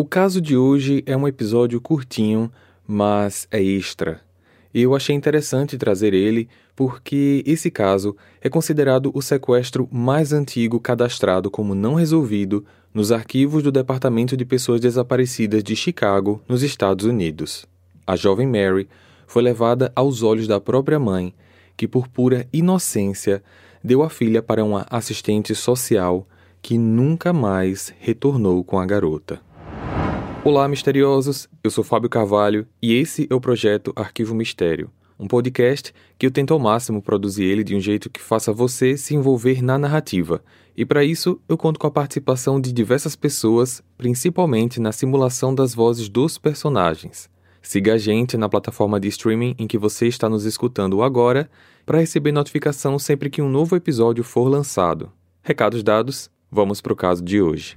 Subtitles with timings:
[0.00, 2.50] O caso de hoje é um episódio curtinho,
[2.88, 4.22] mas é extra.
[4.72, 11.50] Eu achei interessante trazer ele porque esse caso é considerado o sequestro mais antigo cadastrado
[11.50, 17.66] como não resolvido nos arquivos do Departamento de Pessoas Desaparecidas de Chicago, nos Estados Unidos.
[18.06, 18.88] A jovem Mary
[19.26, 21.34] foi levada aos olhos da própria mãe,
[21.76, 23.42] que por pura inocência
[23.84, 26.26] deu a filha para uma assistente social
[26.62, 29.49] que nunca mais retornou com a garota.
[30.44, 31.48] Olá, misteriosos!
[31.62, 34.90] Eu sou Fábio Carvalho e esse é o projeto Arquivo Mistério
[35.20, 38.96] um podcast que eu tento ao máximo produzir ele de um jeito que faça você
[38.96, 40.42] se envolver na narrativa.
[40.74, 45.74] E para isso, eu conto com a participação de diversas pessoas, principalmente na simulação das
[45.74, 47.28] vozes dos personagens.
[47.60, 51.50] Siga a gente na plataforma de streaming em que você está nos escutando agora
[51.84, 55.12] para receber notificação sempre que um novo episódio for lançado.
[55.42, 57.76] Recados dados, vamos para o caso de hoje.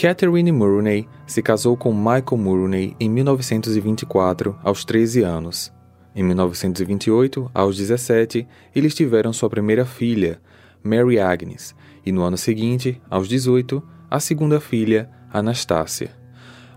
[0.00, 5.70] Catherine Murney se casou com Michael Murney em 1924, aos 13 anos.
[6.16, 10.40] Em 1928, aos 17, eles tiveram sua primeira filha,
[10.82, 16.12] Mary Agnes, e no ano seguinte, aos 18, a segunda filha, Anastácia.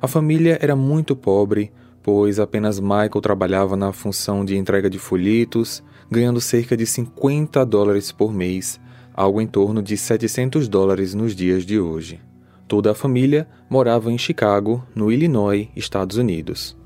[0.01, 5.81] A família era muito pobre, pois apenas Michael trabalhava na função de entrega de folhetos,
[6.11, 8.81] ganhando cerca de 50 dólares por mês,
[9.13, 12.19] algo em torno de 700 dólares nos dias de hoje.
[12.67, 16.77] Toda a família morava em Chicago, no Illinois, Estados Unidos.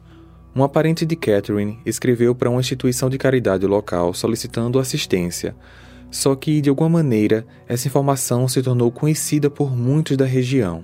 [0.55, 5.55] Um parente de Catherine escreveu para uma instituição de caridade local solicitando assistência,
[6.09, 10.83] só que, de alguma maneira, essa informação se tornou conhecida por muitos da região.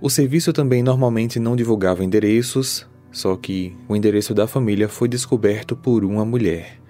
[0.00, 5.76] O serviço também normalmente não divulgava endereços, só que o endereço da família foi descoberto
[5.76, 6.80] por uma mulher.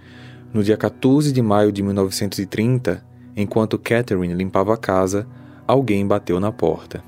[0.53, 3.03] No dia 14 de maio de 1930,
[3.35, 5.27] enquanto Catherine limpava a casa,
[5.67, 7.03] alguém bateu na porta.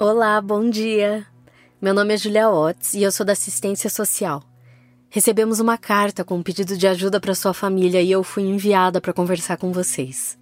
[0.00, 1.26] Olá, bom dia.
[1.78, 4.42] Meu nome é Julia Otts e eu sou da assistência social.
[5.10, 8.98] Recebemos uma carta com um pedido de ajuda para sua família e eu fui enviada
[8.98, 10.38] para conversar com vocês.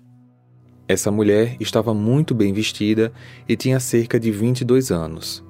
[0.87, 3.13] Essa mulher estava muito bem vestida
[3.49, 5.45] e tinha cerca de 22 anos.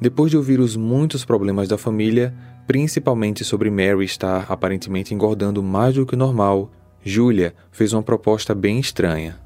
[0.00, 2.34] Depois de ouvir os muitos problemas da família,
[2.66, 6.68] principalmente sobre Mary estar aparentemente engordando mais do que o normal,
[7.04, 9.38] Julia fez uma proposta bem estranha.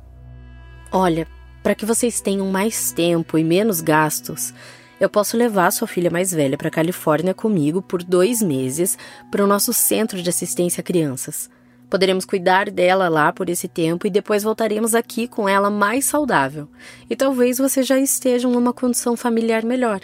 [0.90, 1.28] Olha,
[1.66, 4.54] para que vocês tenham mais tempo e menos gastos,
[5.00, 8.96] eu posso levar sua filha mais velha para Califórnia comigo por dois meses
[9.32, 11.50] para o nosso centro de assistência a crianças.
[11.90, 16.68] Poderemos cuidar dela lá por esse tempo e depois voltaremos aqui com ela mais saudável.
[17.10, 20.02] E talvez você já esteja numa condição familiar melhor.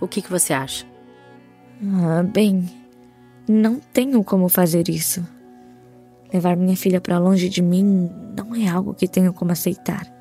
[0.00, 0.86] O que, que você acha?
[1.94, 2.70] Ah, bem,
[3.46, 5.22] não tenho como fazer isso.
[6.32, 10.15] Levar minha filha para longe de mim não é algo que tenho como aceitar.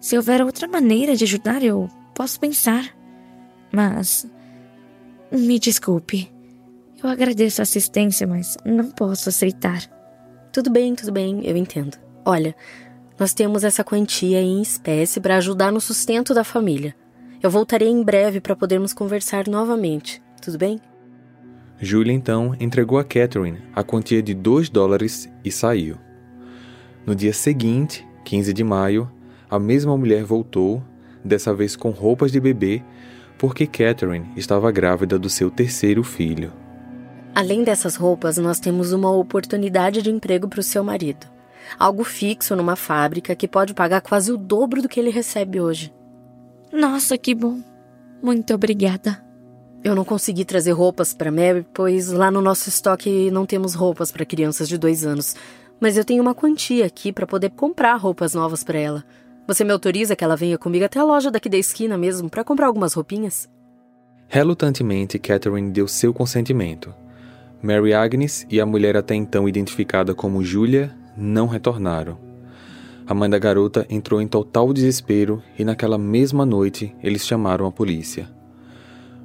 [0.00, 2.96] Se houver outra maneira de ajudar, eu posso pensar.
[3.72, 4.26] Mas.
[5.30, 6.32] Me desculpe.
[7.02, 9.82] Eu agradeço a assistência, mas não posso aceitar.
[10.52, 11.98] Tudo bem, tudo bem, eu entendo.
[12.24, 12.54] Olha,
[13.18, 16.94] nós temos essa quantia em espécie para ajudar no sustento da família.
[17.42, 20.80] Eu voltarei em breve para podermos conversar novamente, tudo bem?
[21.78, 25.96] Julia então entregou a Catherine a quantia de 2 dólares e saiu.
[27.04, 29.10] No dia seguinte, 15 de maio,
[29.50, 30.82] a mesma mulher voltou,
[31.24, 32.82] dessa vez com roupas de bebê,
[33.38, 36.52] porque Catherine estava grávida do seu terceiro filho.
[37.34, 41.26] Além dessas roupas, nós temos uma oportunidade de emprego para o seu marido.
[41.78, 45.92] Algo fixo numa fábrica que pode pagar quase o dobro do que ele recebe hoje.
[46.72, 47.60] Nossa, que bom.
[48.22, 49.22] Muito obrigada.
[49.84, 54.10] Eu não consegui trazer roupas para Mary, pois lá no nosso estoque não temos roupas
[54.10, 55.36] para crianças de dois anos.
[55.78, 59.04] Mas eu tenho uma quantia aqui para poder comprar roupas novas para ela.
[59.46, 62.42] Você me autoriza que ela venha comigo até a loja daqui da esquina mesmo para
[62.42, 63.48] comprar algumas roupinhas?
[64.26, 66.92] Relutantemente, Catherine deu seu consentimento.
[67.62, 72.18] Mary Agnes e a mulher até então identificada como Julia não retornaram.
[73.06, 77.72] A mãe da garota entrou em total desespero e naquela mesma noite eles chamaram a
[77.72, 78.28] polícia.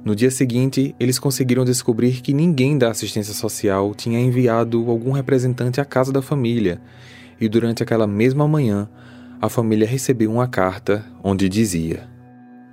[0.04, 5.80] No dia seguinte, eles conseguiram descobrir que ninguém da assistência social tinha enviado algum representante
[5.80, 6.80] à casa da família,
[7.40, 8.88] e durante aquela mesma manhã,
[9.42, 12.08] a família recebeu uma carta onde dizia: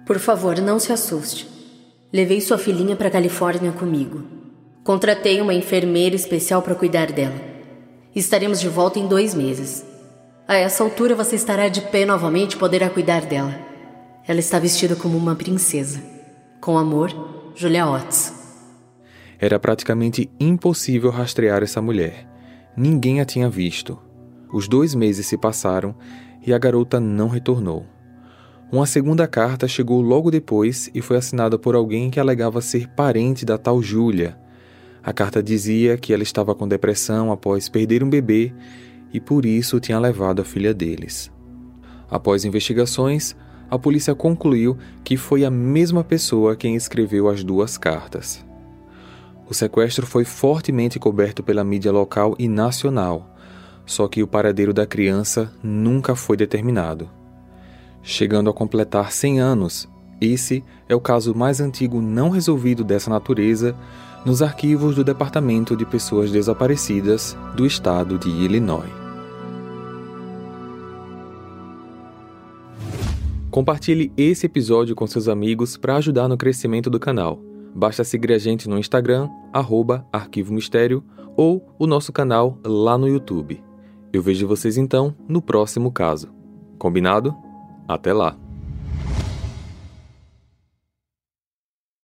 [0.05, 1.49] Por favor, não se assuste.
[2.13, 4.23] Levei sua filhinha para Califórnia comigo.
[4.83, 7.41] Contratei uma enfermeira especial para cuidar dela.
[8.15, 9.83] Estaremos de volta em dois meses.
[10.47, 13.55] A essa altura você estará de pé novamente e poderá cuidar dela.
[14.27, 15.99] Ela está vestida como uma princesa.
[16.61, 17.09] Com amor,
[17.55, 18.31] Julia Otts.
[19.39, 22.27] Era praticamente impossível rastrear essa mulher.
[22.77, 23.97] ninguém a tinha visto.
[24.51, 25.95] Os dois meses se passaram
[26.45, 27.85] e a garota não retornou.
[28.71, 33.43] Uma segunda carta chegou logo depois e foi assinada por alguém que alegava ser parente
[33.45, 34.37] da tal Júlia.
[35.03, 38.53] A carta dizia que ela estava com depressão após perder um bebê
[39.11, 41.31] e por isso tinha levado a filha deles.
[42.11, 43.35] Após investigações,
[43.69, 48.45] a polícia concluiu que foi a mesma pessoa quem escreveu as duas cartas.
[49.47, 53.35] O sequestro foi fortemente coberto pela mídia local e nacional,
[53.89, 57.09] só que o paradeiro da criança nunca foi determinado.
[58.03, 59.89] Chegando a completar 100 anos,
[60.21, 63.75] esse é o caso mais antigo não resolvido dessa natureza
[64.23, 68.91] nos arquivos do Departamento de Pessoas Desaparecidas do estado de Illinois.
[73.49, 77.41] Compartilhe esse episódio com seus amigos para ajudar no crescimento do canal.
[77.73, 81.03] Basta seguir a gente no Instagram, arroba Arquivo Mistério,
[81.35, 83.67] ou o nosso canal lá no YouTube.
[84.11, 86.33] Eu vejo vocês então no próximo caso.
[86.77, 87.35] Combinado?
[87.87, 88.48] Até lá!